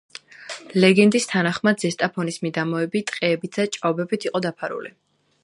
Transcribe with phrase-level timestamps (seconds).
[0.83, 4.97] ლეგენდის თანახმად ზესტაფონის მიდამოები ტყეებითა და ჭაობებით იყო დაფარული.